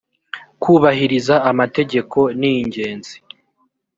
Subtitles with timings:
[0.61, 3.15] kubahiriza amategeko ningenzi